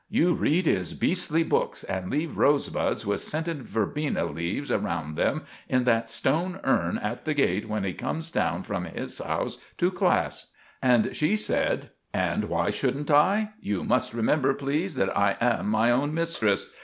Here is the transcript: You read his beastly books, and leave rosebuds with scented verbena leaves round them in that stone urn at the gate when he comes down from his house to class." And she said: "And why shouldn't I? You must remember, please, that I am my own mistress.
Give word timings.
You 0.09 0.33
read 0.33 0.65
his 0.65 0.95
beastly 0.95 1.43
books, 1.43 1.83
and 1.83 2.09
leave 2.09 2.35
rosebuds 2.39 3.05
with 3.05 3.21
scented 3.21 3.61
verbena 3.61 4.25
leaves 4.25 4.71
round 4.71 5.15
them 5.15 5.43
in 5.69 5.83
that 5.83 6.09
stone 6.09 6.59
urn 6.63 6.97
at 6.97 7.23
the 7.23 7.35
gate 7.35 7.69
when 7.69 7.83
he 7.83 7.93
comes 7.93 8.31
down 8.31 8.63
from 8.63 8.85
his 8.85 9.19
house 9.19 9.59
to 9.77 9.91
class." 9.91 10.47
And 10.81 11.15
she 11.15 11.37
said: 11.37 11.91
"And 12.15 12.45
why 12.45 12.71
shouldn't 12.71 13.11
I? 13.11 13.51
You 13.59 13.83
must 13.83 14.11
remember, 14.15 14.55
please, 14.55 14.95
that 14.95 15.15
I 15.15 15.37
am 15.39 15.69
my 15.69 15.91
own 15.91 16.15
mistress. 16.15 16.65